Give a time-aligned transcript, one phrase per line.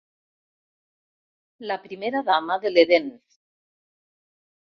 [1.71, 3.13] La primera dama de l'Edèn.